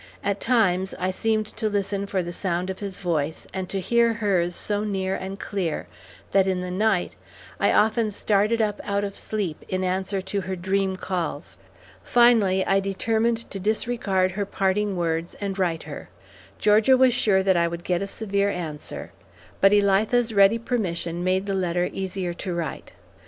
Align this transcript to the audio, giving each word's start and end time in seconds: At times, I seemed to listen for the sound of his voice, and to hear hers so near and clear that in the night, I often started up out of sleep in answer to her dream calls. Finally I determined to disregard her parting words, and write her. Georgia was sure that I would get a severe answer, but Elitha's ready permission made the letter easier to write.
At 0.23 0.39
times, 0.39 0.95
I 0.97 1.11
seemed 1.11 1.45
to 1.57 1.69
listen 1.69 2.07
for 2.07 2.23
the 2.23 2.31
sound 2.33 2.71
of 2.71 2.79
his 2.79 2.97
voice, 2.97 3.45
and 3.53 3.69
to 3.69 3.79
hear 3.79 4.13
hers 4.13 4.55
so 4.55 4.83
near 4.83 5.13
and 5.13 5.37
clear 5.39 5.85
that 6.31 6.47
in 6.47 6.61
the 6.61 6.71
night, 6.71 7.15
I 7.59 7.71
often 7.71 8.09
started 8.09 8.63
up 8.63 8.81
out 8.83 9.03
of 9.03 9.15
sleep 9.15 9.63
in 9.67 9.83
answer 9.83 10.19
to 10.19 10.41
her 10.41 10.55
dream 10.55 10.95
calls. 10.95 11.59
Finally 12.03 12.65
I 12.65 12.79
determined 12.79 13.47
to 13.51 13.59
disregard 13.59 14.31
her 14.31 14.45
parting 14.47 14.97
words, 14.97 15.35
and 15.39 15.59
write 15.59 15.83
her. 15.83 16.09
Georgia 16.57 16.97
was 16.97 17.13
sure 17.13 17.43
that 17.43 17.55
I 17.55 17.67
would 17.67 17.83
get 17.83 18.01
a 18.01 18.07
severe 18.07 18.49
answer, 18.49 19.11
but 19.59 19.71
Elitha's 19.71 20.33
ready 20.33 20.57
permission 20.57 21.23
made 21.23 21.45
the 21.45 21.53
letter 21.53 21.87
easier 21.93 22.33
to 22.33 22.55
write. 22.55 22.93